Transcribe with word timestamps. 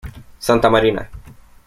Santa 0.39 0.67
Marina. 0.67 1.07